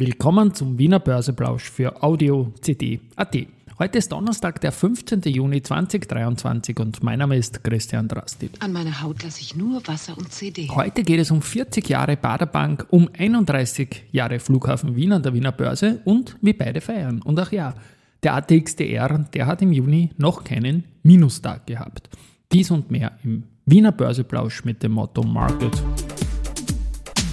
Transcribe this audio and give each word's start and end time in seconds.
Willkommen 0.00 0.54
zum 0.54 0.78
Wiener 0.78 0.98
Börseplausch 0.98 1.70
für 1.70 2.02
Audio 2.02 2.54
CD 2.62 3.00
AT. 3.16 3.36
Heute 3.78 3.98
ist 3.98 4.10
Donnerstag, 4.10 4.58
der 4.62 4.72
15. 4.72 5.20
Juni 5.24 5.62
2023 5.62 6.80
und 6.80 7.02
mein 7.02 7.18
Name 7.18 7.36
ist 7.36 7.62
Christian 7.62 8.08
Drastil. 8.08 8.48
An 8.60 8.72
meiner 8.72 9.02
Haut 9.02 9.22
lasse 9.22 9.42
ich 9.42 9.54
nur 9.56 9.86
Wasser 9.86 10.16
und 10.16 10.32
CD. 10.32 10.70
Heute 10.70 11.02
geht 11.02 11.20
es 11.20 11.30
um 11.30 11.42
40 11.42 11.86
Jahre 11.86 12.16
Baderbank, 12.16 12.86
um 12.88 13.10
31 13.12 14.04
Jahre 14.10 14.38
Flughafen 14.38 14.96
Wien 14.96 15.12
an 15.12 15.22
der 15.22 15.34
Wiener 15.34 15.52
Börse 15.52 16.00
und 16.06 16.34
wie 16.40 16.54
beide 16.54 16.80
feiern. 16.80 17.20
Und 17.20 17.38
ach 17.38 17.52
ja, 17.52 17.74
der 18.22 18.36
ATXDR, 18.36 19.26
der 19.34 19.46
hat 19.46 19.60
im 19.60 19.70
Juni 19.70 20.12
noch 20.16 20.44
keinen 20.44 20.84
Minustag 21.02 21.66
gehabt. 21.66 22.08
Dies 22.52 22.70
und 22.70 22.90
mehr 22.90 23.18
im 23.22 23.42
Wiener 23.66 23.92
Börseplausch 23.92 24.64
mit 24.64 24.82
dem 24.82 24.92
Motto 24.92 25.22
Market. 25.22 25.82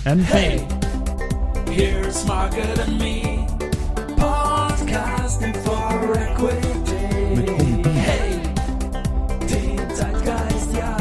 And 0.03 0.21
hey, 0.33 0.61
here's 1.77 2.25
Market 2.25 2.79
and 2.79 2.97
Me, 2.97 3.45
podcasting 4.17 5.55
for 5.57 6.17
Equity. 6.17 6.97
Hey, 7.93 8.41
den 9.47 9.95
Zeitgeist, 9.95 10.75
ja, 10.75 10.97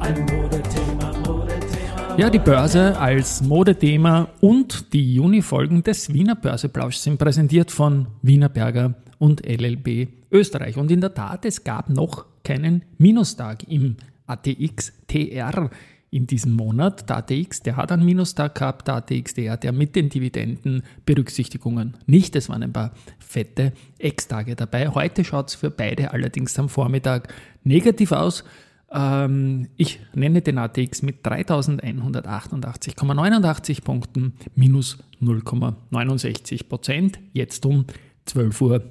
ein 0.00 0.26
Modethema, 0.26 1.12
Modethema. 1.24 2.16
Ja, 2.16 2.28
die 2.28 2.40
Börse 2.40 2.98
als 2.98 3.40
Modethema 3.42 4.26
und 4.40 4.92
die 4.92 5.14
Juni-Folgen 5.14 5.84
des 5.84 6.12
Wiener 6.12 6.34
Börseplauschs 6.34 7.04
sind 7.04 7.16
präsentiert 7.16 7.70
von 7.70 8.08
Wiener 8.22 8.48
Berger 8.48 8.94
und 9.18 9.46
LLB 9.46 10.08
Österreich. 10.32 10.76
Und 10.76 10.90
in 10.90 11.00
der 11.00 11.14
Tat, 11.14 11.44
es 11.44 11.62
gab 11.62 11.88
noch 11.88 12.26
keinen 12.42 12.82
Minustag 12.98 13.62
im 13.68 13.96
ATX 14.26 14.92
TR 15.06 15.70
in 16.10 16.26
diesem 16.26 16.52
Monat. 16.52 17.08
Der 17.08 17.18
ATX, 17.18 17.62
der 17.62 17.76
hat 17.76 17.92
einen 17.92 18.04
Minustag 18.04 18.56
gehabt, 18.56 18.88
der 18.88 18.96
ATX 18.96 19.34
TR, 19.34 19.56
der 19.56 19.72
mit 19.72 19.94
den 19.96 20.08
Dividendenberücksichtigungen 20.08 21.96
nicht. 22.06 22.34
Es 22.36 22.48
waren 22.48 22.62
ein 22.62 22.72
paar 22.72 22.92
fette 23.18 23.72
Ex-Tage 23.98 24.56
dabei. 24.56 24.88
Heute 24.88 25.24
schaut 25.24 25.48
es 25.48 25.54
für 25.54 25.70
beide 25.70 26.12
allerdings 26.12 26.58
am 26.58 26.68
Vormittag 26.68 27.32
negativ 27.62 28.12
aus. 28.12 28.44
Ähm, 28.92 29.68
ich 29.76 30.00
nenne 30.14 30.42
den 30.42 30.58
ATX 30.58 31.02
mit 31.02 31.24
3188,89 31.24 33.84
Punkten 33.84 34.34
minus 34.56 34.98
0,69 35.20 36.68
Prozent, 36.68 37.20
jetzt 37.32 37.64
um 37.64 37.84
12.46 38.26 38.62
Uhr. 38.62 38.82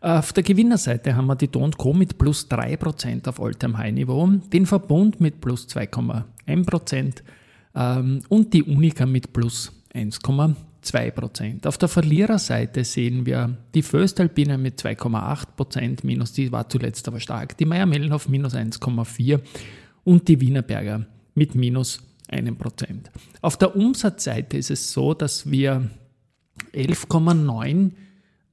Auf 0.00 0.32
der 0.32 0.42
Gewinnerseite 0.42 1.16
haben 1.16 1.26
wir 1.26 1.36
die 1.36 1.48
Don 1.48 1.72
Co. 1.72 1.92
mit 1.92 2.18
plus 2.18 2.48
3% 2.50 3.28
auf 3.28 3.40
All-Time-High-Niveau, 3.40 4.26
den 4.52 4.66
Verbund 4.66 5.20
mit 5.20 5.40
plus 5.40 5.66
2,1% 5.68 7.22
ähm, 7.74 8.20
und 8.28 8.52
die 8.52 8.62
Unica 8.62 9.06
mit 9.06 9.32
plus 9.32 9.72
1,2%. 9.94 11.66
Auf 11.66 11.78
der 11.78 11.88
Verliererseite 11.88 12.84
sehen 12.84 13.26
wir 13.26 13.56
die 13.74 13.82
Föstalpine 13.82 14.58
mit 14.58 14.80
2,8%, 14.80 16.00
minus 16.02 16.32
die 16.32 16.52
war 16.52 16.68
zuletzt 16.68 17.08
aber 17.08 17.20
stark, 17.20 17.56
die 17.56 17.64
Meier-Mellenhof 17.64 18.28
minus 18.28 18.54
1,4% 18.54 19.40
und 20.04 20.28
die 20.28 20.40
Wienerberger 20.40 21.06
mit 21.34 21.54
minus 21.54 22.00
1%. 22.30 22.56
Auf 23.40 23.56
der 23.56 23.76
Umsatzseite 23.76 24.56
ist 24.56 24.70
es 24.70 24.92
so, 24.92 25.14
dass 25.14 25.50
wir 25.50 25.88
11,9 26.72 27.92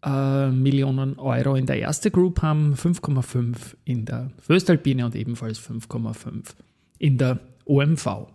äh, 0.04 0.50
Millionen 0.50 1.20
Euro 1.20 1.56
in 1.56 1.66
der 1.66 1.80
erste 1.80 2.12
Group 2.12 2.42
haben, 2.42 2.74
5,5 2.76 3.76
in 3.86 4.06
der 4.06 4.32
Föstalpine 4.40 5.06
und 5.06 5.16
ebenfalls 5.16 5.60
5,5 5.60 6.54
in 6.98 7.18
der 7.18 7.40
OMV. 7.66 8.28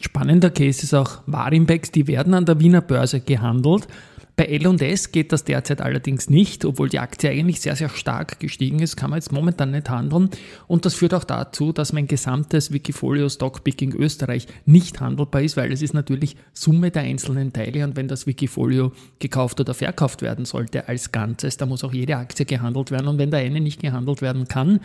Spannender 0.00 0.50
Case 0.50 0.82
ist 0.82 0.94
auch 0.94 1.22
Warimbex, 1.26 1.92
die 1.92 2.06
werden 2.06 2.34
an 2.34 2.44
der 2.44 2.58
Wiener 2.60 2.80
Börse 2.80 3.20
gehandelt. 3.20 3.86
Bei 4.34 4.46
L&S 4.46 5.12
geht 5.12 5.30
das 5.30 5.44
derzeit 5.44 5.82
allerdings 5.82 6.30
nicht, 6.30 6.64
obwohl 6.64 6.88
die 6.88 7.00
Aktie 7.00 7.28
eigentlich 7.28 7.60
sehr, 7.60 7.76
sehr 7.76 7.90
stark 7.90 8.40
gestiegen 8.40 8.78
ist, 8.78 8.96
kann 8.96 9.10
man 9.10 9.18
jetzt 9.18 9.30
momentan 9.30 9.72
nicht 9.72 9.90
handeln. 9.90 10.30
Und 10.66 10.86
das 10.86 10.94
führt 10.94 11.12
auch 11.12 11.24
dazu, 11.24 11.72
dass 11.72 11.92
mein 11.92 12.06
gesamtes 12.06 12.72
Wikifolio 12.72 13.28
Stockpicking 13.28 13.94
Österreich 13.94 14.46
nicht 14.64 15.00
handelbar 15.00 15.42
ist, 15.42 15.58
weil 15.58 15.70
es 15.70 15.82
ist 15.82 15.92
natürlich 15.92 16.36
Summe 16.54 16.90
der 16.90 17.02
einzelnen 17.02 17.52
Teile 17.52 17.84
und 17.84 17.96
wenn 17.96 18.08
das 18.08 18.26
Wikifolio 18.26 18.92
gekauft 19.18 19.60
oder 19.60 19.74
verkauft 19.74 20.22
werden 20.22 20.46
sollte 20.46 20.88
als 20.88 21.12
Ganzes, 21.12 21.58
da 21.58 21.66
muss 21.66 21.84
auch 21.84 21.92
jede 21.92 22.16
Aktie 22.16 22.46
gehandelt 22.46 22.90
werden 22.90 23.08
und 23.08 23.18
wenn 23.18 23.30
da 23.30 23.36
eine 23.36 23.60
nicht 23.60 23.82
gehandelt 23.82 24.22
werden 24.22 24.48
kann, 24.48 24.80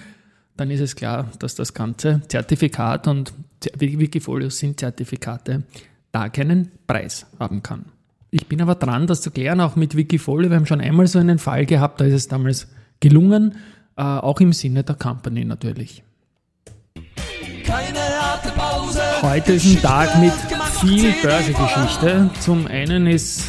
dann 0.58 0.72
ist 0.72 0.82
es 0.82 0.96
klar, 0.96 1.32
dass 1.40 1.56
das 1.56 1.74
ganze 1.74 2.22
Zertifikat 2.28 3.08
und 3.08 3.32
Wikifolios 3.78 4.58
sind 4.58 4.80
Zertifikate, 4.80 5.64
da 6.12 6.28
keinen 6.28 6.72
Preis 6.86 7.28
haben 7.40 7.64
kann. 7.64 7.86
Ich 8.30 8.48
bin 8.48 8.62
aber 8.62 8.76
dran, 8.76 9.08
das 9.08 9.22
zu 9.22 9.32
klären, 9.32 9.62
auch 9.62 9.76
mit 9.76 9.96
Wikifolio. 9.96 10.50
Wir 10.50 10.58
haben 10.58 10.66
schon 10.66 10.82
einmal 10.82 11.08
so 11.08 11.18
einen 11.20 11.40
Fall 11.40 11.66
gehabt, 11.66 12.02
da 12.02 12.06
ist 12.06 12.14
es 12.14 12.28
damals 12.28 12.68
gelungen, 13.00 13.56
äh, 13.96 14.02
auch 14.02 14.42
im 14.42 14.52
Sinne 14.52 14.84
der 14.84 14.96
Company 14.96 15.46
natürlich. 15.46 16.04
Keine 17.64 18.00
harte 18.00 18.50
Pause. 18.50 19.02
Heute 19.22 19.54
ist 19.54 19.66
ein 19.66 19.82
Tag 19.82 20.20
mit 20.20 20.34
viel 20.82 21.14
Börsegeschichte. 21.22 22.30
Zum 22.42 22.68
einen 22.68 23.08
ist 23.08 23.46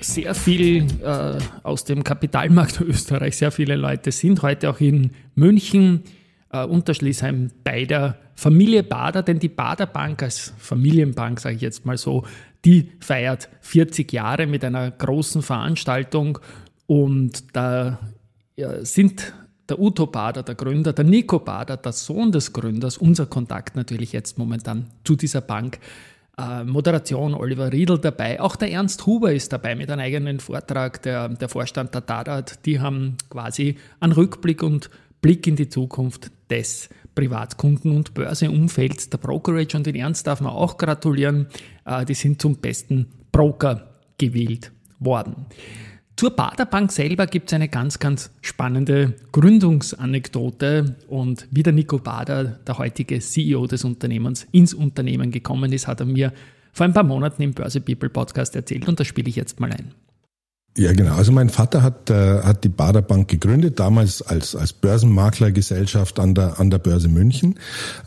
sehr 0.00 0.34
viel 0.34 0.86
äh, 1.02 1.38
aus 1.62 1.84
dem 1.84 2.04
Kapitalmarkt 2.04 2.80
Österreich, 2.80 3.36
sehr 3.36 3.50
viele 3.50 3.76
Leute 3.76 4.12
sind 4.12 4.42
heute 4.42 4.70
auch 4.70 4.80
in 4.80 5.10
München, 5.34 6.02
äh, 6.50 6.64
Unterschließheim 6.64 7.50
bei 7.64 7.84
der 7.84 8.18
Familie 8.34 8.82
Bader, 8.82 9.22
denn 9.22 9.38
die 9.38 9.48
Bader 9.48 9.86
Bank 9.86 10.22
als 10.22 10.54
Familienbank, 10.58 11.40
sage 11.40 11.56
ich 11.56 11.62
jetzt 11.62 11.86
mal 11.86 11.96
so, 11.96 12.24
die 12.64 12.92
feiert 13.00 13.48
40 13.60 14.12
Jahre 14.12 14.46
mit 14.46 14.64
einer 14.64 14.90
großen 14.90 15.42
Veranstaltung 15.42 16.38
und 16.86 17.56
da 17.56 17.98
sind 18.82 19.32
der 19.68 19.80
Uto 19.80 20.06
Bader, 20.06 20.42
der 20.42 20.54
Gründer, 20.54 20.92
der 20.92 21.04
Nico 21.04 21.38
Bader, 21.38 21.76
der 21.76 21.92
Sohn 21.92 22.32
des 22.32 22.52
Gründers, 22.52 22.98
unser 22.98 23.26
Kontakt 23.26 23.76
natürlich 23.76 24.12
jetzt 24.12 24.38
momentan 24.38 24.90
zu 25.04 25.16
dieser 25.16 25.40
Bank. 25.40 25.78
Äh, 26.38 26.64
Moderation 26.64 27.34
Oliver 27.34 27.72
Riedl 27.72 27.98
dabei, 27.98 28.40
auch 28.40 28.56
der 28.56 28.70
Ernst 28.70 29.06
Huber 29.06 29.32
ist 29.32 29.52
dabei 29.52 29.74
mit 29.74 29.90
einem 29.90 30.00
eigenen 30.00 30.40
Vortrag, 30.40 31.02
der, 31.02 31.28
der 31.28 31.48
Vorstand 31.48 31.94
der 31.94 32.00
Dadat, 32.00 32.64
die 32.66 32.80
haben 32.80 33.16
quasi 33.30 33.76
einen 34.00 34.12
Rückblick 34.12 34.62
und 34.62 34.90
Blick 35.20 35.46
in 35.46 35.56
die 35.56 35.68
Zukunft 35.68 36.30
des 36.50 36.88
Privatkunden- 37.14 37.94
und 37.94 38.14
Börseumfelds 38.14 39.10
der 39.10 39.18
Brokerage 39.18 39.76
und 39.76 39.86
den 39.86 39.94
Ernst 39.94 40.26
darf 40.26 40.40
man 40.40 40.52
auch 40.52 40.76
gratulieren. 40.78 41.46
Äh, 41.84 42.04
die 42.04 42.14
sind 42.14 42.40
zum 42.40 42.56
besten 42.56 43.06
Broker 43.30 43.88
gewählt 44.18 44.72
worden. 44.98 45.46
Zur 46.16 46.30
Baderbank 46.30 46.92
selber 46.92 47.26
gibt 47.26 47.50
es 47.50 47.54
eine 47.54 47.68
ganz, 47.68 47.98
ganz 47.98 48.30
spannende 48.42 49.14
Gründungsanekdote 49.32 50.96
und 51.08 51.48
wie 51.50 51.62
der 51.62 51.72
Nico 51.72 51.98
Bader, 51.98 52.44
der 52.44 52.78
heutige 52.78 53.18
CEO 53.18 53.66
des 53.66 53.84
Unternehmens, 53.84 54.46
ins 54.52 54.74
Unternehmen 54.74 55.30
gekommen 55.30 55.72
ist, 55.72 55.88
hat 55.88 56.00
er 56.00 56.06
mir 56.06 56.32
vor 56.72 56.84
ein 56.84 56.92
paar 56.92 57.02
Monaten 57.02 57.42
im 57.42 57.54
Börse 57.54 57.80
People 57.80 58.10
Podcast 58.10 58.54
erzählt 58.54 58.86
und 58.88 59.00
das 59.00 59.06
spiele 59.06 59.28
ich 59.28 59.36
jetzt 59.36 59.58
mal 59.58 59.72
ein. 59.72 59.92
Ja, 60.74 60.92
genau. 60.94 61.16
Also 61.16 61.32
mein 61.32 61.50
Vater 61.50 61.82
hat, 61.82 62.08
äh, 62.08 62.40
hat 62.42 62.64
die 62.64 62.70
Bader 62.70 63.02
Bank 63.02 63.28
gegründet, 63.28 63.78
damals 63.78 64.22
als, 64.22 64.56
als 64.56 64.72
Börsenmaklergesellschaft 64.72 66.18
an 66.18 66.34
der, 66.34 66.58
an 66.60 66.70
der 66.70 66.78
Börse 66.78 67.08
München. 67.08 67.56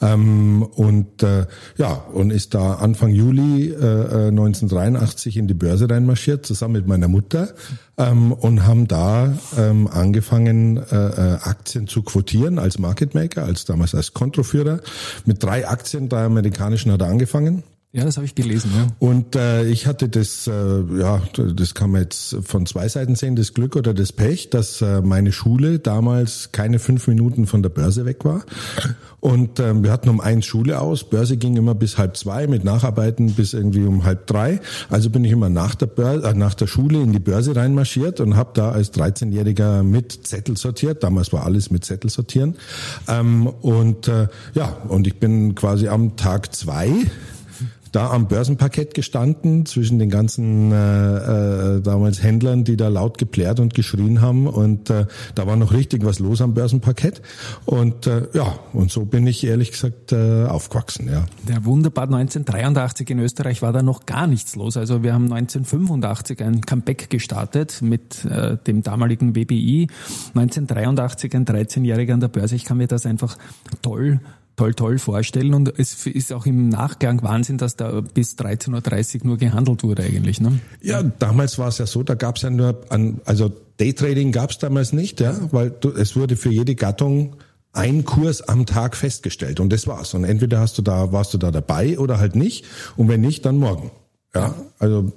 Ähm, 0.01 0.63
und 0.63 1.21
äh, 1.21 1.45
ja, 1.77 1.93
und 1.93 2.31
ist 2.31 2.55
da 2.55 2.73
Anfang 2.73 3.11
Juli 3.11 3.69
äh, 3.69 4.29
1983 4.29 5.37
in 5.37 5.47
die 5.47 5.53
Börse 5.53 5.87
reinmarschiert, 5.87 6.43
zusammen 6.43 6.73
mit 6.73 6.87
meiner 6.87 7.07
Mutter. 7.07 7.49
Ähm, 7.97 8.31
und 8.31 8.65
haben 8.65 8.87
da 8.87 9.31
ähm, 9.57 9.87
angefangen, 9.87 10.77
äh, 10.77 10.95
äh 10.95 11.37
Aktien 11.43 11.87
zu 11.87 12.01
quotieren 12.01 12.57
als 12.57 12.79
Market 12.79 13.13
Maker, 13.13 13.43
als 13.43 13.65
damals 13.65 13.93
als 13.93 14.13
Kontroführer. 14.13 14.79
Mit 15.25 15.43
drei 15.43 15.67
Aktien, 15.67 16.09
drei 16.09 16.25
amerikanischen 16.25 16.91
hat 16.91 17.01
er 17.01 17.09
angefangen. 17.09 17.63
Ja, 17.95 18.03
das 18.03 18.17
habe 18.17 18.25
ich 18.25 18.35
gelesen, 18.35 18.71
ja. 18.75 18.87
Und 18.99 19.37
äh, 19.37 19.63
ich 19.69 19.87
hatte 19.87 20.09
das, 20.09 20.47
äh, 20.47 20.51
ja, 20.99 21.21
das 21.33 21.73
kann 21.75 21.91
man 21.91 22.01
jetzt 22.01 22.35
von 22.43 22.65
zwei 22.65 22.89
Seiten 22.89 23.15
sehen, 23.15 23.37
das 23.37 23.53
Glück 23.53 23.77
oder 23.77 23.93
das 23.93 24.11
Pech, 24.11 24.49
dass 24.49 24.81
äh, 24.81 24.99
meine 24.99 25.31
Schule 25.31 25.79
damals 25.79 26.49
keine 26.51 26.79
fünf 26.79 27.07
Minuten 27.07 27.47
von 27.47 27.63
der 27.63 27.69
Börse 27.69 28.03
weg 28.03 28.25
war. 28.25 28.43
Und 29.21 29.61
ähm, 29.61 29.81
wir 29.85 29.93
hatten 29.93 30.09
um 30.09 30.19
eins 30.19 30.45
Schule 30.45 30.81
aus, 30.81 31.05
Börse 31.05 31.37
ging 31.37 31.55
immer 31.55 31.73
bis 31.73 31.97
halb 31.97 32.17
zwei, 32.17 32.47
mit 32.47 32.65
Nacharbeiten 32.65 33.31
bis 33.31 33.53
irgendwie 33.53 33.85
um 33.85 34.03
halb 34.03 34.27
drei. 34.27 34.59
Also 34.89 35.09
bin 35.09 35.23
ich 35.23 35.31
immer 35.31 35.47
nach 35.47 35.73
der, 35.73 35.85
Börse, 35.85 36.27
äh, 36.27 36.33
nach 36.33 36.53
der 36.53 36.67
Schule 36.67 37.01
in 37.01 37.13
die 37.13 37.19
Börse 37.19 37.55
reinmarschiert 37.55 38.19
und 38.19 38.35
habe 38.35 38.51
da 38.55 38.71
als 38.71 38.91
13-Jähriger 38.93 39.83
mit 39.83 40.27
Zettel 40.27 40.57
sortiert. 40.57 41.01
Damals 41.01 41.31
war 41.31 41.45
alles 41.45 41.71
mit 41.71 41.85
Zettel 41.85 42.09
sortieren. 42.09 42.57
Ähm, 43.07 43.47
und 43.47 44.09
äh, 44.09 44.27
ja, 44.53 44.75
und 44.89 45.07
ich 45.07 45.17
bin 45.17 45.55
quasi 45.55 45.87
am 45.87 46.17
Tag 46.17 46.53
zwei 46.53 46.91
da 47.95 48.11
am 48.11 48.27
Börsenparkett 48.27 48.93
gestanden 48.93 49.65
zwischen 49.65 49.99
den 49.99 50.09
ganzen 50.09 50.71
äh, 50.73 51.75
äh, 51.77 51.81
damals 51.81 52.21
Händlern, 52.21 52.65
die 52.65 52.75
da 52.75 52.89
laut 52.89 53.17
geplärt 53.17 53.61
und 53.61 53.73
geschrien 53.73 54.19
haben 54.19 54.47
und 54.47 54.89
äh, 54.89 55.05
da 55.33 55.47
war 55.47 55.55
noch 55.55 55.71
richtig 55.71 56.03
was 56.03 56.19
los 56.19 56.41
am 56.41 56.53
Börsenparkett 56.53 57.21
und 57.65 58.05
äh, 58.05 58.27
ja, 58.33 58.59
und 58.73 58.91
so 58.91 59.05
bin 59.05 59.25
ich 59.27 59.45
ehrlich 59.45 59.71
gesagt 59.71 60.11
äh, 60.11 60.43
aufgewachsen, 60.45 61.09
ja. 61.09 61.25
Der 61.47 61.63
Wunderbad 61.63 62.13
1983 62.13 63.09
in 63.11 63.19
Österreich 63.19 63.61
war 63.61 63.71
da 63.71 63.81
noch 63.81 64.05
gar 64.05 64.27
nichts 64.27 64.57
los. 64.57 64.75
Also 64.75 65.01
wir 65.03 65.13
haben 65.13 65.31
1985 65.31 66.43
ein 66.43 66.61
Comeback 66.61 67.09
gestartet 67.09 67.81
mit 67.81 68.25
äh, 68.25 68.57
dem 68.67 68.83
damaligen 68.83 69.35
WBI. 69.35 69.87
1983 70.33 71.33
ein 71.33 71.45
13-Jähriger 71.45 72.13
an 72.13 72.19
der 72.19 72.27
Börse. 72.27 72.55
Ich 72.55 72.65
kann 72.65 72.77
mir 72.77 72.87
das 72.87 73.05
einfach 73.05 73.37
toll 73.81 74.19
toll, 74.55 74.73
toll 74.73 74.99
vorstellen. 74.99 75.53
Und 75.53 75.77
es 75.77 76.05
ist 76.05 76.33
auch 76.33 76.45
im 76.45 76.69
Nachgang 76.69 77.21
Wahnsinn, 77.23 77.57
dass 77.57 77.75
da 77.75 78.01
bis 78.01 78.35
13.30 78.35 79.21
Uhr 79.21 79.27
nur 79.27 79.37
gehandelt 79.37 79.83
wurde 79.83 80.03
eigentlich. 80.03 80.41
Ne? 80.41 80.59
Ja, 80.81 81.03
damals 81.03 81.57
war 81.57 81.67
es 81.67 81.77
ja 81.77 81.85
so, 81.85 82.03
da 82.03 82.15
gab 82.15 82.37
es 82.37 82.43
ja 82.43 82.49
nur, 82.49 82.81
an, 82.89 83.21
also 83.25 83.51
Daytrading 83.77 84.31
gab 84.31 84.51
es 84.51 84.57
damals 84.57 84.93
nicht, 84.93 85.19
ja, 85.19 85.35
weil 85.51 85.69
du, 85.69 85.89
es 85.89 86.15
wurde 86.15 86.37
für 86.37 86.49
jede 86.49 86.75
Gattung 86.75 87.35
ein 87.73 88.05
Kurs 88.05 88.41
am 88.41 88.65
Tag 88.65 88.95
festgestellt 88.95 89.59
und 89.59 89.71
das 89.71 89.85
war's. 89.85 90.13
Und 90.13 90.23
entweder 90.23 90.59
hast 90.59 90.77
du 90.77 90.81
da, 90.81 91.11
warst 91.11 91.33
du 91.33 91.37
da 91.37 91.51
dabei 91.51 91.99
oder 91.99 92.19
halt 92.19 92.35
nicht. 92.35 92.65
Und 92.95 93.09
wenn 93.09 93.21
nicht, 93.21 93.45
dann 93.45 93.57
morgen. 93.57 93.91
Ja, 94.35 94.53
also 94.79 95.13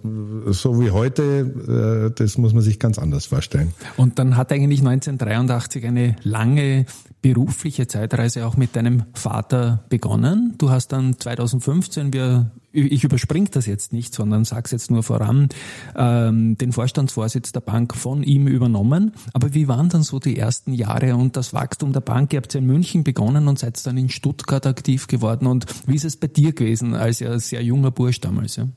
so 0.46 0.80
wie 0.80 0.92
heute, 0.92 2.12
äh, 2.12 2.14
das 2.14 2.38
muss 2.38 2.54
man 2.54 2.62
sich 2.62 2.78
ganz 2.78 2.98
anders 2.98 3.26
vorstellen. 3.26 3.72
Und 3.96 4.20
dann 4.20 4.36
hat 4.36 4.52
eigentlich 4.52 4.78
1983 4.80 5.84
eine 5.86 6.14
lange 6.22 6.86
berufliche 7.20 7.88
Zeitreise 7.88 8.46
auch 8.46 8.56
mit 8.56 8.76
deinem 8.76 9.02
Vater 9.14 9.84
begonnen. 9.88 10.54
Du 10.58 10.70
hast 10.70 10.92
dann 10.92 11.18
2015, 11.18 12.12
wir, 12.12 12.52
ich 12.70 13.02
überspringe 13.02 13.48
das 13.50 13.66
jetzt 13.66 13.92
nicht, 13.92 14.14
sondern 14.14 14.44
sag's 14.44 14.70
jetzt 14.70 14.90
nur 14.90 15.02
voran, 15.02 15.48
ähm, 15.96 16.56
den 16.56 16.70
Vorstandsvorsitz 16.70 17.50
der 17.50 17.60
Bank 17.60 17.96
von 17.96 18.22
ihm 18.22 18.46
übernommen. 18.46 19.12
Aber 19.32 19.52
wie 19.52 19.66
waren 19.66 19.88
dann 19.88 20.04
so 20.04 20.20
die 20.20 20.38
ersten 20.38 20.72
Jahre 20.72 21.16
und 21.16 21.36
das 21.36 21.52
Wachstum 21.52 21.92
der 21.92 22.00
Bank? 22.00 22.32
Ihr 22.32 22.36
habt 22.36 22.54
ja 22.54 22.60
in 22.60 22.66
München 22.66 23.02
begonnen 23.02 23.48
und 23.48 23.58
seid 23.58 23.84
dann 23.84 23.96
in 23.96 24.10
Stuttgart 24.10 24.64
aktiv 24.64 25.08
geworden. 25.08 25.48
Und 25.48 25.66
wie 25.88 25.96
ist 25.96 26.04
es 26.04 26.16
bei 26.16 26.28
dir 26.28 26.52
gewesen 26.52 26.94
als 26.94 27.18
ja 27.18 27.36
sehr 27.40 27.64
junger 27.64 27.90
Bursch 27.90 28.20
damals? 28.20 28.54
Ja? 28.54 28.68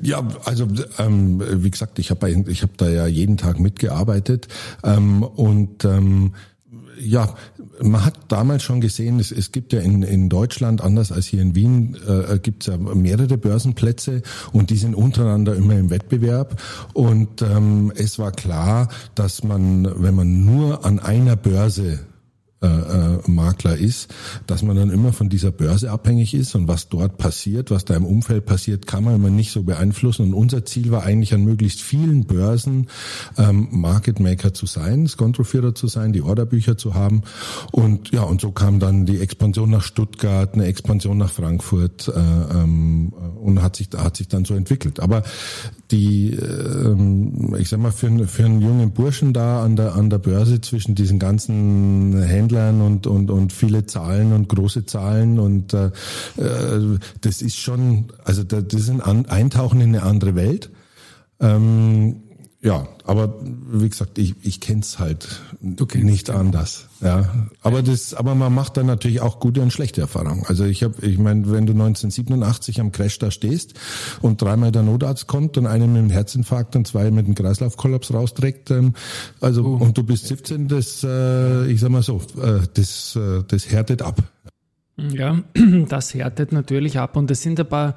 Ja, 0.00 0.26
also 0.44 0.66
ähm, 0.98 1.40
wie 1.62 1.70
gesagt, 1.70 1.98
ich 1.98 2.10
habe 2.10 2.30
ich 2.30 2.62
hab 2.62 2.76
da 2.78 2.88
ja 2.88 3.06
jeden 3.06 3.36
Tag 3.36 3.60
mitgearbeitet 3.60 4.48
ähm, 4.82 5.22
und 5.22 5.84
ähm, 5.84 6.32
ja, 6.98 7.34
man 7.80 8.04
hat 8.04 8.18
damals 8.28 8.62
schon 8.62 8.80
gesehen, 8.80 9.18
es, 9.18 9.32
es 9.32 9.52
gibt 9.52 9.72
ja 9.72 9.80
in, 9.80 10.02
in 10.02 10.28
Deutschland, 10.28 10.80
anders 10.80 11.10
als 11.10 11.26
hier 11.26 11.42
in 11.42 11.54
Wien, 11.54 11.96
äh, 12.06 12.38
gibt 12.38 12.62
es 12.62 12.66
ja 12.68 12.76
mehrere 12.76 13.38
Börsenplätze 13.38 14.22
und 14.52 14.70
die 14.70 14.76
sind 14.76 14.94
untereinander 14.94 15.54
immer 15.54 15.74
im 15.74 15.90
Wettbewerb. 15.90 16.60
Und 16.92 17.42
ähm, 17.42 17.92
es 17.96 18.18
war 18.18 18.32
klar, 18.32 18.88
dass 19.14 19.42
man, 19.42 19.88
wenn 20.02 20.14
man 20.14 20.44
nur 20.44 20.84
an 20.84 20.98
einer 20.98 21.36
Börse 21.36 22.00
äh, 22.62 22.66
äh, 22.66 23.18
Makler 23.26 23.76
ist, 23.76 24.14
dass 24.46 24.62
man 24.62 24.76
dann 24.76 24.90
immer 24.90 25.12
von 25.12 25.28
dieser 25.28 25.50
Börse 25.50 25.90
abhängig 25.90 26.32
ist 26.32 26.54
und 26.54 26.68
was 26.68 26.88
dort 26.88 27.18
passiert, 27.18 27.70
was 27.70 27.84
da 27.84 27.94
im 27.94 28.04
Umfeld 28.04 28.46
passiert, 28.46 28.86
kann 28.86 29.02
man 29.02 29.16
immer 29.16 29.30
nicht 29.30 29.50
so 29.50 29.64
beeinflussen. 29.64 30.26
Und 30.26 30.34
unser 30.34 30.64
Ziel 30.64 30.90
war 30.92 31.02
eigentlich 31.02 31.34
an 31.34 31.44
möglichst 31.44 31.82
vielen 31.82 32.24
Börsen 32.24 32.86
ähm, 33.36 33.68
Market 33.72 34.20
Maker 34.20 34.54
zu 34.54 34.66
sein, 34.66 35.08
Skontroführer 35.08 35.74
zu 35.74 35.88
sein, 35.88 36.12
die 36.12 36.22
Orderbücher 36.22 36.76
zu 36.78 36.94
haben. 36.94 37.22
Und 37.72 38.12
ja, 38.12 38.22
und 38.22 38.40
so 38.40 38.52
kam 38.52 38.78
dann 38.78 39.06
die 39.06 39.18
Expansion 39.18 39.70
nach 39.70 39.82
Stuttgart, 39.82 40.54
eine 40.54 40.66
Expansion 40.66 41.18
nach 41.18 41.32
Frankfurt 41.32 42.08
äh, 42.08 42.20
ähm, 42.20 43.12
und 43.40 43.60
hat 43.60 43.74
sich 43.74 43.88
hat 43.96 44.16
sich 44.16 44.28
dann 44.28 44.44
so 44.44 44.54
entwickelt. 44.54 45.00
Aber 45.00 45.24
die, 45.90 46.30
ähm, 46.30 47.56
ich 47.58 47.68
sag 47.68 47.80
mal, 47.80 47.92
für, 47.92 48.08
für 48.28 48.44
einen 48.44 48.62
jungen 48.62 48.92
Burschen 48.92 49.32
da 49.32 49.64
an 49.64 49.74
der 49.74 49.94
an 49.96 50.10
der 50.10 50.18
Börse 50.18 50.60
zwischen 50.60 50.94
diesen 50.94 51.18
ganzen 51.18 52.22
Händlern 52.22 52.51
Händlern 52.52 52.80
und, 52.80 53.06
und, 53.06 53.30
und 53.30 53.52
viele 53.52 53.86
Zahlen 53.86 54.32
und 54.32 54.48
große 54.48 54.86
Zahlen 54.86 55.38
und 55.38 55.74
äh, 55.74 55.86
äh 56.36 56.98
das 57.20 57.42
ist 57.42 57.56
schon, 57.56 58.12
also 58.24 58.42
das 58.44 58.64
ist 58.72 58.90
ein 58.90 59.26
Eintauchen 59.26 59.80
in 59.80 59.94
eine 59.94 60.02
andere 60.02 60.34
Welt. 60.34 60.70
Ähm, 61.40 62.22
ja, 62.64 62.86
aber 63.04 63.34
wie 63.42 63.88
gesagt, 63.88 64.18
ich, 64.18 64.36
ich 64.42 64.60
kenne 64.60 64.82
es 64.82 65.00
halt 65.00 65.40
nicht 65.60 66.30
anders. 66.30 66.86
Ja, 67.00 67.28
aber 67.60 67.82
das, 67.82 68.14
aber 68.14 68.36
man 68.36 68.54
macht 68.54 68.76
dann 68.76 68.86
natürlich 68.86 69.20
auch 69.20 69.40
gute 69.40 69.60
und 69.62 69.72
schlechte 69.72 70.00
Erfahrungen. 70.00 70.44
Also 70.46 70.64
ich 70.64 70.84
habe, 70.84 71.04
ich 71.04 71.18
meine, 71.18 71.50
wenn 71.50 71.66
du 71.66 71.72
1987 71.72 72.80
am 72.80 72.92
Crash 72.92 73.18
da 73.18 73.32
stehst 73.32 73.74
und 74.20 74.40
dreimal 74.40 74.70
der 74.70 74.84
Notarzt 74.84 75.26
kommt 75.26 75.58
und 75.58 75.66
einen 75.66 75.92
mit 75.92 75.98
einem 75.98 76.10
Herzinfarkt 76.10 76.76
und 76.76 76.86
zwei 76.86 77.10
mit 77.10 77.26
einem 77.26 77.34
Kreislaufkollaps 77.34 78.14
rausträgt, 78.14 78.70
ähm, 78.70 78.94
also 79.40 79.64
oh. 79.64 79.84
und 79.84 79.98
du 79.98 80.04
bist 80.04 80.28
17, 80.28 80.68
das, 80.68 81.02
äh, 81.02 81.66
ich 81.66 81.80
sag 81.80 81.90
mal 81.90 82.04
so, 82.04 82.22
äh, 82.40 82.60
das, 82.74 83.16
äh, 83.16 83.42
das 83.48 83.72
härtet 83.72 84.02
ab. 84.02 84.22
Ja, 84.96 85.42
das 85.88 86.14
härtet 86.14 86.52
natürlich 86.52 87.00
ab 87.00 87.16
und 87.16 87.28
es 87.32 87.42
sind 87.42 87.58
ein 87.58 87.68
paar 87.68 87.96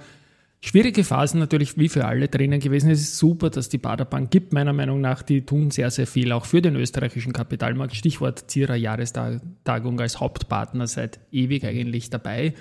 Schwierige 0.67 1.03
Phasen 1.03 1.39
natürlich 1.39 1.77
wie 1.77 1.89
für 1.89 2.05
alle 2.05 2.27
Trainer 2.27 2.57
gewesen. 2.57 2.89
Es 2.89 2.99
ist 2.99 3.19
super, 3.19 3.51
dass 3.51 3.69
die 3.69 3.77
Baderbank 3.77 4.31
gibt, 4.31 4.51
meiner 4.51 4.73
Meinung 4.73 4.99
nach. 4.99 5.21
Die 5.21 5.45
tun 5.45 5.69
sehr, 5.69 5.91
sehr 5.91 6.07
viel, 6.07 6.31
auch 6.31 6.45
für 6.45 6.59
den 6.59 6.75
österreichischen 6.75 7.33
Kapitalmarkt. 7.33 7.95
Stichwort 7.95 8.49
Zierer 8.49 8.73
Jahrestagung 8.73 9.99
als 9.99 10.19
Hauptpartner 10.19 10.87
seit 10.87 11.19
ewig 11.31 11.65
eigentlich 11.65 12.09
dabei. 12.09 12.55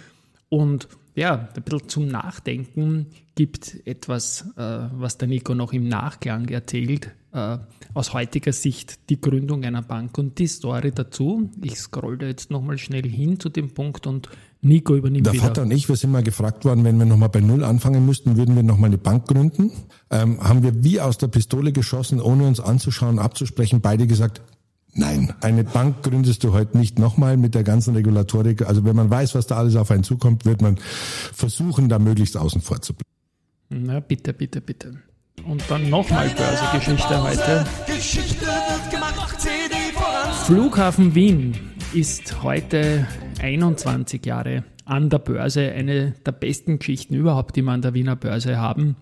Und 0.55 0.87
ja, 1.17 1.49
ein 1.57 1.63
bisschen 1.65 1.89
zum 1.89 2.07
Nachdenken 2.07 3.07
gibt 3.35 3.85
etwas, 3.87 4.45
äh, 4.57 4.87
was 4.93 5.19
der 5.19 5.27
Nico 5.27 5.53
noch 5.53 5.73
im 5.73 5.89
Nachklang 5.89 6.49
erzählt, 6.49 7.11
äh, 7.33 7.59
aus 7.93 8.13
heutiger 8.13 8.53
Sicht 8.53 9.11
die 9.11 9.21
Gründung 9.21 9.65
einer 9.65 9.83
Bank 9.83 10.17
und 10.17 10.39
die 10.39 10.47
Story 10.47 10.93
dazu. 10.95 11.51
Ich 11.61 11.77
scroll 11.81 12.19
da 12.19 12.27
jetzt 12.27 12.53
nochmal 12.53 12.79
schnell 12.79 13.03
hin 13.03 13.41
zu 13.41 13.49
dem 13.49 13.75
Punkt 13.75 14.07
und 14.07 14.29
Nico 14.63 14.95
übernimmt 14.95 15.27
Der 15.27 15.33
wieder. 15.33 15.43
Vater 15.43 15.63
und 15.63 15.73
ich, 15.73 15.89
wir 15.89 15.97
sind 15.97 16.13
mal 16.13 16.23
gefragt 16.23 16.65
worden, 16.65 16.85
wenn 16.85 16.99
wir 16.99 17.05
nochmal 17.05 17.31
bei 17.31 17.41
Null 17.41 17.65
anfangen 17.65 18.07
müssten, 18.07 18.37
würden 18.37 18.55
wir 18.55 18.63
nochmal 18.63 18.91
eine 18.91 18.99
Bank 18.99 19.27
gründen. 19.27 19.73
Ähm, 20.11 20.41
haben 20.41 20.63
wir 20.63 20.85
wie 20.85 21.01
aus 21.01 21.19
der 21.19 21.29
Pistole 21.29 21.73
geschossen, 21.73 22.21
ohne 22.21 22.47
uns 22.47 22.61
anzuschauen, 22.61 23.19
abzusprechen, 23.19 23.81
beide 23.81 24.07
gesagt, 24.07 24.41
Nein, 24.97 25.33
eine 25.41 25.65
Bank 25.65 26.05
gründest 26.05 26.45
du 26.45 26.53
heute 26.53 26.79
nicht 26.79 27.01
nochmal 27.01 27.37
mit 27.37 27.57
der 27.57 27.65
ganzen 27.65 27.95
Regulatorik. 27.97 28.63
Also 28.63 28.85
wenn 28.85 28.95
man 28.95 29.11
weiß, 29.11 29.35
was 29.35 29.47
da 29.49 29.57
alles 29.57 29.75
auf 29.75 29.91
einen 29.91 30.05
zukommt, 30.05 30.45
wird 30.45 30.63
man 30.63 30.79
versuchen, 31.33 31.89
da 31.89 31.99
möglichst 31.99 32.37
außen 32.37 32.61
vor 32.61 32.81
zu 32.81 32.95
bleiben. 32.95 33.87
Na, 33.87 33.99
bitte, 33.99 34.33
bitte, 34.33 34.61
bitte. 34.61 34.95
Und 35.45 35.63
dann 35.69 35.91
nochmal 35.91 36.31
Börsegeschichte 36.31 37.23
heute. 37.23 37.67
Flughafen 40.45 41.15
Wien 41.15 41.55
ist 41.93 42.43
heute 42.45 43.07
21 43.41 44.25
Jahre 44.25 44.63
an 44.85 45.11
der 45.11 45.19
Börse. 45.19 45.73
Eine 45.73 46.13
der 46.25 46.33
besten 46.33 46.79
Geschichten 46.79 47.15
überhaupt, 47.15 47.57
die 47.57 47.63
wir 47.63 47.73
an 47.73 47.83
der 47.83 47.95
Wiener 47.95 48.15
Börse 48.15 48.59
haben. 48.59 48.95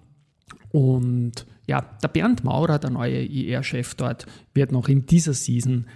Und 0.71 1.47
ja, 1.67 1.85
der 2.03 2.09
Bernd 2.09 2.45
Maurer, 2.45 2.79
der 2.79 2.91
neue 2.91 3.23
IR-Chef 3.23 3.95
dort, 3.95 4.27
wird 4.55 4.73
noch 4.73 4.89
in 4.89 5.07
dieser 5.07 5.35
Season 5.35 5.87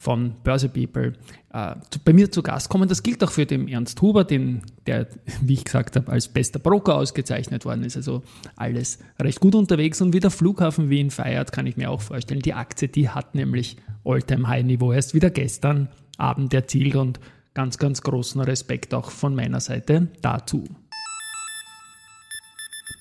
von 0.00 0.32
Börse 0.42 0.70
People 0.70 1.12
äh, 1.52 1.74
bei 2.06 2.14
mir 2.14 2.32
zu 2.32 2.42
Gast 2.42 2.70
kommen. 2.70 2.88
Das 2.88 3.02
gilt 3.02 3.22
auch 3.22 3.30
für 3.30 3.44
den 3.44 3.68
Ernst 3.68 4.00
Huber, 4.00 4.24
den, 4.24 4.62
der, 4.86 5.06
wie 5.42 5.52
ich 5.52 5.64
gesagt 5.64 5.94
habe, 5.96 6.10
als 6.10 6.28
bester 6.28 6.58
Broker 6.58 6.96
ausgezeichnet 6.96 7.66
worden 7.66 7.84
ist. 7.84 7.98
Also 7.98 8.22
alles 8.56 8.98
recht 9.20 9.40
gut 9.40 9.54
unterwegs. 9.54 10.00
Und 10.00 10.14
wie 10.14 10.20
der 10.20 10.30
Flughafen 10.30 10.88
Wien 10.88 11.10
feiert, 11.10 11.52
kann 11.52 11.66
ich 11.66 11.76
mir 11.76 11.90
auch 11.90 12.00
vorstellen. 12.00 12.40
Die 12.40 12.54
Aktie, 12.54 12.88
die 12.88 13.10
hat 13.10 13.34
nämlich 13.34 13.76
All-Time-High-Niveau 14.02 14.90
erst 14.90 15.12
wieder 15.12 15.28
gestern 15.28 15.90
Abend 16.16 16.54
erzielt 16.54 16.96
und 16.96 17.20
ganz, 17.52 17.76
ganz 17.76 18.00
großen 18.00 18.40
Respekt 18.40 18.94
auch 18.94 19.10
von 19.10 19.34
meiner 19.34 19.60
Seite 19.60 20.08
dazu. 20.22 20.64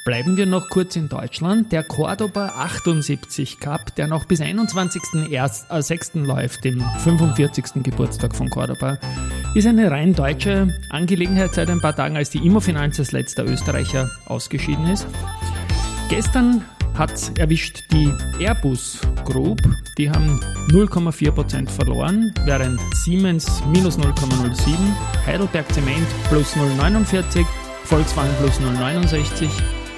Bleiben 0.06 0.38
wir 0.38 0.46
noch 0.46 0.70
kurz 0.70 0.96
in 0.96 1.10
Deutschland. 1.10 1.72
Der 1.72 1.84
Cordoba 1.84 2.48
78 2.58 3.60
Cup, 3.60 3.96
der 3.96 4.08
noch 4.08 4.26
bis 4.26 4.42
21.06. 4.42 6.16
Äh, 6.16 6.26
läuft, 6.26 6.64
dem 6.64 6.82
45. 7.04 7.84
Geburtstag 7.84 8.36
von 8.36 8.50
Cordoba, 8.50 8.98
ist 9.56 9.68
eine 9.68 9.92
rein 9.92 10.14
deutsche 10.14 10.74
Angelegenheit 10.90 11.54
seit 11.54 11.70
ein 11.70 11.82
paar 11.82 11.96
Tagen, 11.96 12.16
als 12.16 12.30
die 12.30 12.46
Immofinanz 12.46 12.98
als 13.00 13.12
letzter 13.12 13.46
Österreicher 13.46 14.10
ausgeschieden 14.26 14.88
ist. 14.88 15.06
Gestern 16.10 16.64
hat 16.98 17.38
erwischt 17.38 17.84
die 17.92 18.12
Airbus 18.40 19.00
Group. 19.26 19.62
Die 19.98 20.10
haben 20.10 20.40
0,4% 20.70 21.70
verloren, 21.70 22.34
während 22.46 22.80
Siemens 22.96 23.62
minus 23.72 23.98
0,07, 24.00 24.76
Heidelberg 25.26 25.72
Zement 25.74 26.08
plus 26.30 26.56
0,49, 26.56 27.46
Volkswagen 27.84 28.32
plus 28.40 28.60
0,69, 28.60 29.50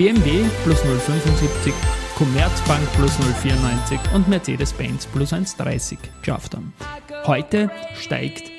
BMW 0.02 0.44
plus 0.64 0.80
0,75, 0.84 1.72
Commerzbank 2.16 2.92
plus 2.94 3.12
0,94 3.20 4.16
und 4.16 4.28
Mercedes-Benz 4.28 5.06
plus 5.06 5.32
1,30 5.32 5.98
geschafft 6.22 6.56
haben. 6.56 6.74
Heute 7.28 7.70
steigt 7.94 8.50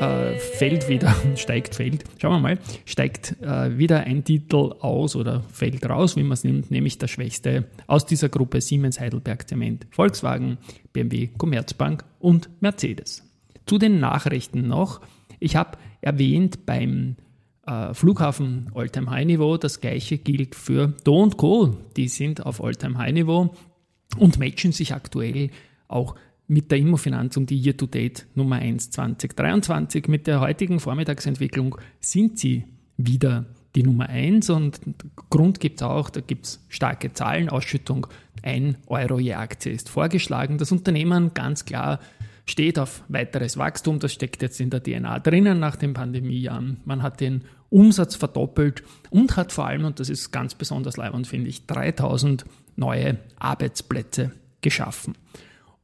äh, 0.00 0.36
fällt 0.36 0.88
wieder, 0.88 1.14
steigt, 1.36 1.76
fällt, 1.76 2.02
schauen 2.18 2.32
wir 2.32 2.40
mal, 2.40 2.58
steigt 2.84 3.40
äh, 3.42 3.78
wieder 3.78 4.00
ein 4.00 4.24
Titel 4.24 4.72
aus 4.80 5.14
oder 5.14 5.44
fällt 5.52 5.88
raus, 5.88 6.16
wie 6.16 6.24
man 6.24 6.32
es 6.32 6.42
nimmt, 6.42 6.72
nämlich 6.72 6.98
der 6.98 7.06
schwächste 7.06 7.66
aus 7.86 8.04
dieser 8.04 8.28
Gruppe 8.28 8.60
Siemens 8.60 8.98
Heidelberg 8.98 9.48
Zement, 9.48 9.86
Volkswagen, 9.92 10.58
BMW, 10.92 11.28
Commerzbank 11.28 12.02
und 12.18 12.50
Mercedes. 12.58 13.22
Zu 13.66 13.78
den 13.78 14.00
Nachrichten 14.00 14.66
noch. 14.66 15.00
Ich 15.38 15.54
habe 15.54 15.78
erwähnt 16.00 16.66
beim 16.66 17.14
äh, 17.66 17.94
Flughafen 17.94 18.70
Alltime 18.74 19.10
High 19.10 19.26
Niveau, 19.26 19.56
das 19.56 19.80
gleiche 19.80 20.18
gilt 20.18 20.54
für 20.54 20.94
Do 21.04 21.28
Co. 21.30 21.76
Die 21.96 22.08
sind 22.08 22.44
auf 22.44 22.62
Alltime 22.62 22.98
High 22.98 23.12
Niveau 23.12 23.54
und 24.18 24.38
matchen 24.38 24.72
sich 24.72 24.94
aktuell 24.94 25.50
auch 25.88 26.14
mit 26.48 26.70
der 26.70 26.78
Immofinanz 26.78 27.36
um 27.36 27.46
die 27.46 27.60
Year-to-Date 27.60 28.26
Nummer 28.34 28.56
1 28.56 28.90
2023. 28.90 30.08
Mit 30.08 30.26
der 30.26 30.40
heutigen 30.40 30.78
Vormittagsentwicklung 30.78 31.76
sind 32.00 32.38
sie 32.38 32.64
wieder 32.96 33.46
die 33.74 33.82
Nummer 33.82 34.08
1 34.08 34.48
und 34.50 34.80
Grund 35.28 35.60
gibt 35.60 35.80
es 35.80 35.86
auch, 35.86 36.08
da 36.08 36.20
gibt 36.20 36.46
es 36.46 36.64
starke 36.68 37.12
Zahlen, 37.12 37.50
Ausschüttung 37.50 38.06
1 38.42 38.76
Euro 38.86 39.18
je 39.18 39.34
Aktie 39.34 39.72
ist 39.72 39.88
vorgeschlagen. 39.88 40.56
Das 40.56 40.72
Unternehmen 40.72 41.32
ganz 41.34 41.64
klar 41.64 42.00
steht 42.48 42.78
auf 42.78 43.02
weiteres 43.08 43.56
Wachstum, 43.56 43.98
das 43.98 44.12
steckt 44.12 44.42
jetzt 44.42 44.60
in 44.60 44.70
der 44.70 44.82
DNA 44.82 45.18
drinnen 45.18 45.58
nach 45.58 45.76
den 45.76 45.94
Pandemiejahren. 45.94 46.78
Man 46.84 47.02
hat 47.02 47.20
den 47.20 47.42
Umsatz 47.70 48.14
verdoppelt 48.14 48.82
und 49.10 49.36
hat 49.36 49.52
vor 49.52 49.66
allem, 49.66 49.84
und 49.84 50.00
das 50.00 50.08
ist 50.08 50.30
ganz 50.30 50.54
besonders 50.54 50.96
leibend, 50.96 51.26
finde 51.26 51.50
ich, 51.50 51.66
3000 51.66 52.44
neue 52.76 53.18
Arbeitsplätze 53.38 54.32
geschaffen. 54.60 55.14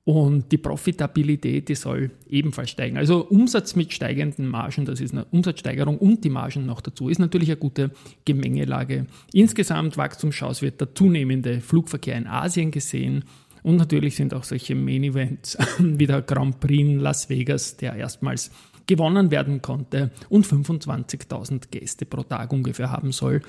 Und 0.04 0.50
die 0.50 0.59
Profitabilität, 0.59 1.69
die 1.69 1.76
soll 1.76 2.11
ebenfalls 2.28 2.71
steigen. 2.71 2.97
Also 2.97 3.25
Umsatz 3.25 3.76
mit 3.76 3.92
steigenden 3.92 4.49
Margen, 4.49 4.85
das 4.85 5.00
ist 5.00 5.12
eine 5.12 5.25
Umsatzsteigerung 5.26 5.97
und 5.99 6.25
die 6.25 6.31
Margen 6.31 6.66
noch 6.66 6.81
dazu, 6.81 7.09
ist 7.09 7.21
natürlich 7.21 7.50
eine 7.50 7.59
gute 7.59 7.92
Gemengelage. 8.25 9.07
Insgesamt 9.33 9.97
Wachstumschaus 9.97 10.61
wird 10.61 10.81
der 10.81 10.92
zunehmende 10.92 11.61
Flugverkehr 11.61 12.16
in 12.16 12.26
Asien 12.26 12.73
gesehen. 12.73 13.25
Und 13.62 13.76
natürlich 13.76 14.16
sind 14.16 14.35
auch 14.35 14.45
solche 14.45 14.75
Main-Events 14.75 15.57
wie 15.78 16.07
der 16.07 16.23
Grand 16.23 16.61
Prix 16.61 16.81
in 16.81 16.99
Las 16.99 17.28
Vegas, 17.28 17.76
der 17.76 17.95
erstmals 17.95 18.50
gewonnen 18.87 19.31
werden 19.31 19.62
konnte 19.62 20.11
und 20.28 20.47
25.000 20.47 21.69
Gäste 21.71 22.04
pro 22.04 22.23
Tag 22.25 22.52
ungefähr 22.52 22.90
haben 22.90 23.12
soll, 23.12 23.42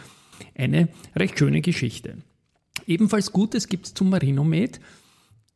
eine 0.55 0.89
recht 1.15 1.39
schöne 1.39 1.61
Geschichte. 1.61 2.17
Ebenfalls 2.85 3.31
Gutes 3.31 3.67
gibt 3.67 3.87
es 3.87 3.93
zum 3.93 4.09
Marinomed. 4.09 4.79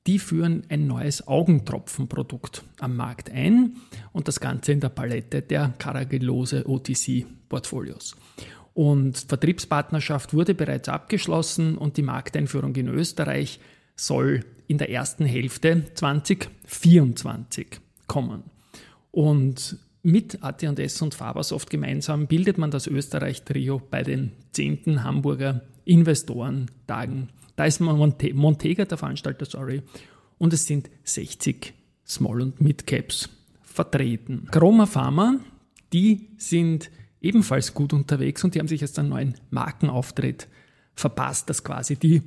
Die 0.08 0.20
führen 0.20 0.64
ein 0.70 0.88
neues 0.88 1.28
Augentropfenprodukt 1.28 2.64
am 2.80 2.96
Markt 2.96 3.30
ein 3.30 3.76
und 4.14 4.28
das 4.28 4.40
Ganze 4.40 4.72
in 4.72 4.80
der 4.80 4.90
Palette 4.90 5.42
der 5.42 5.74
Caragellose 5.78 6.68
OTC-Portfolios. 6.68 8.16
Und 8.74 9.18
Vertriebspartnerschaft 9.18 10.34
wurde 10.34 10.54
bereits 10.54 10.88
abgeschlossen 10.88 11.78
und 11.78 11.98
die 11.98 12.04
Markteinführung 12.04 12.76
in 12.76 12.88
Österreich 12.88 13.60
soll 13.98 14.46
in 14.68 14.78
der 14.78 14.90
ersten 14.90 15.26
Hälfte 15.26 15.84
2024 15.94 17.80
kommen. 18.08 18.44
Und 19.12 19.78
mit 20.04 20.42
AT&S 20.42 21.02
und 21.02 21.16
Fabersoft 21.16 21.70
gemeinsam 21.70 22.28
bildet 22.28 22.58
man 22.58 22.72
das 22.72 22.88
Österreich-Trio 22.88 23.82
bei 23.90 24.04
den 24.04 24.32
10. 24.54 25.04
Hamburger 25.04 25.64
Investorentagen 25.84 27.30
da 27.58 27.66
ist 27.66 27.82
Monte 27.82 28.34
Montega 28.34 28.86
der 28.86 28.98
Veranstalter, 28.98 29.46
sorry. 29.46 29.82
Und 30.38 30.54
es 30.54 30.66
sind 30.68 30.90
60 31.04 31.74
Small- 32.08 32.42
und 32.42 32.62
Mid-Caps 32.62 33.30
vertreten. 33.64 34.48
Chroma 34.52 34.86
Pharma, 34.86 35.40
die 35.92 36.30
sind 36.38 36.92
ebenfalls 37.20 37.74
gut 37.74 37.94
unterwegs 37.94 38.44
und 38.44 38.54
die 38.54 38.60
haben 38.60 38.68
sich 38.68 38.82
jetzt 38.82 39.00
einen 39.00 39.10
neuen 39.10 39.36
Markenauftritt 39.50 40.48
verpasst, 40.94 41.50
das 41.50 41.64
quasi 41.64 41.96
die 41.96 42.22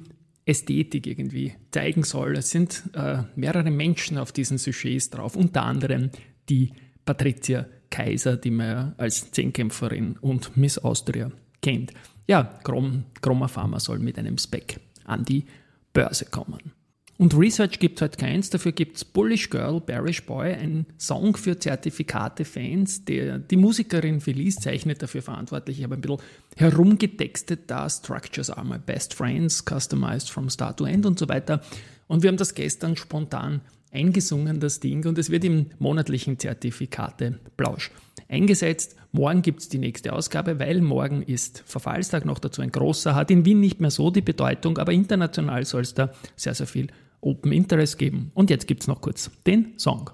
Ästhetik 0.44 1.06
irgendwie 1.06 1.54
zeigen 1.70 2.02
soll. 2.02 2.36
Es 2.36 2.50
sind 2.50 2.82
äh, 2.94 3.22
mehrere 3.36 3.70
Menschen 3.70 4.18
auf 4.18 4.32
diesen 4.32 4.58
Sujets 4.58 5.10
drauf, 5.10 5.36
unter 5.36 5.62
anderem 5.62 6.10
die 6.48 6.72
Patricia 7.04 7.66
Kaiser, 7.90 8.36
die 8.36 8.50
man 8.50 8.94
als 8.96 9.30
Zehnkämpferin 9.32 10.16
und 10.20 10.56
Miss 10.56 10.78
Austria 10.78 11.30
kennt. 11.60 11.92
Ja, 12.26 12.58
Chrom, 12.62 13.04
Chroma 13.20 13.48
Pharma 13.48 13.80
soll 13.80 13.98
mit 13.98 14.18
einem 14.18 14.38
Spec 14.38 14.80
an 15.04 15.24
die 15.24 15.44
Börse 15.92 16.26
kommen. 16.26 16.72
Und 17.20 17.36
Research 17.36 17.80
gibt 17.80 17.98
es 17.98 18.00
halt 18.00 18.16
keins, 18.16 18.48
dafür 18.48 18.72
gibt 18.72 18.96
es 18.96 19.04
Bullish 19.04 19.50
Girl, 19.50 19.78
Bearish 19.78 20.24
Boy, 20.24 20.54
ein 20.54 20.86
Song 20.96 21.36
für 21.36 21.58
Zertifikate-Fans. 21.58 23.04
Die 23.04 23.56
Musikerin 23.56 24.22
Felice 24.22 24.56
zeichnet 24.56 25.02
dafür 25.02 25.20
verantwortlich. 25.20 25.76
Ich 25.76 25.84
habe 25.84 25.96
ein 25.96 26.00
bisschen 26.00 26.16
herumgetextet 26.56 27.64
da, 27.66 27.90
Structures 27.90 28.48
are 28.48 28.64
my 28.64 28.78
best 28.78 29.12
friends, 29.12 29.62
customized 29.62 30.30
from 30.30 30.48
start 30.48 30.78
to 30.78 30.86
end 30.86 31.04
und 31.04 31.18
so 31.18 31.28
weiter. 31.28 31.60
Und 32.06 32.22
wir 32.22 32.28
haben 32.28 32.38
das 32.38 32.54
gestern 32.54 32.96
spontan 32.96 33.60
eingesungen, 33.92 34.58
das 34.58 34.80
Ding, 34.80 35.06
und 35.06 35.18
es 35.18 35.28
wird 35.28 35.44
im 35.44 35.66
monatlichen 35.78 36.38
Zertifikate-Plausch 36.38 37.90
eingesetzt. 38.28 38.96
Morgen 39.12 39.42
gibt 39.42 39.60
es 39.60 39.68
die 39.68 39.78
nächste 39.78 40.14
Ausgabe, 40.14 40.58
weil 40.58 40.80
morgen 40.80 41.20
ist 41.20 41.64
Verfallstag, 41.66 42.24
noch 42.24 42.38
dazu 42.38 42.62
ein 42.62 42.72
großer, 42.72 43.14
hat 43.14 43.30
in 43.30 43.44
Wien 43.44 43.60
nicht 43.60 43.78
mehr 43.78 43.90
so 43.90 44.10
die 44.10 44.22
Bedeutung, 44.22 44.78
aber 44.78 44.92
international 44.92 45.66
soll 45.66 45.82
es 45.82 45.92
da 45.92 46.14
sehr, 46.34 46.54
sehr 46.54 46.66
viel 46.66 46.88
Open 47.20 47.52
Interest 47.52 47.98
geben. 47.98 48.30
Und 48.34 48.50
jetzt 48.50 48.66
gibt 48.66 48.82
es 48.82 48.88
noch 48.88 49.00
kurz 49.00 49.30
den 49.46 49.78
Song. 49.78 50.10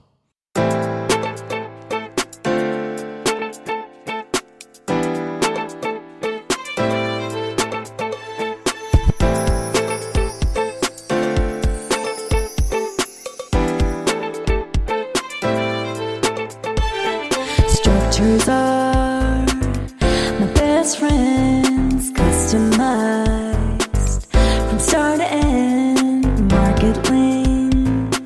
naked 26.86 28.16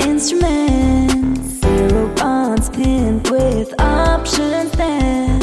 Instruments, 0.00 1.60
zero 1.60 2.14
bonds 2.14 2.70
pinned 2.70 3.28
with 3.28 3.74
option 3.80 4.68
then. 4.70 5.40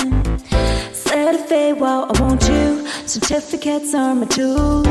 Set 0.93 1.35
a 1.35 1.37
fade 1.37 1.79
while 1.79 2.09
I 2.09 2.21
want 2.21 2.47
you. 2.47 2.87
Certificates 3.05 3.93
are 3.93 4.15
my 4.15 4.25
tool. 4.25 4.83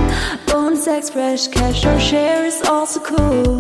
Bonus 0.47 0.87
X, 0.87 1.11
fresh 1.11 1.49
cash 1.49 1.85
or 1.85 1.99
share 1.99 2.45
is 2.45 2.63
also 2.69 3.01
cool. 3.01 3.59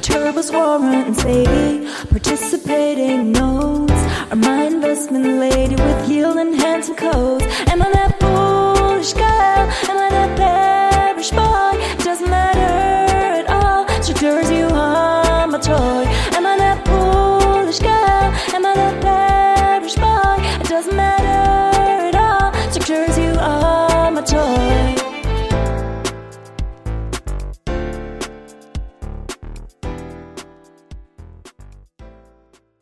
Turbos, 0.00 0.52
Warren, 0.52 1.04
and 1.08 2.08
Participating 2.08 3.32
notes. 3.32 3.92
Are 4.30 4.36
my 4.36 4.64
investment 4.64 5.26
lady 5.38 5.74
with 5.74 6.08
yield 6.08 6.36
and 6.36 6.54
handsome 6.54 6.96
codes. 6.96 7.44
And 7.68 7.80
my 7.80 7.86
netball 7.86 8.31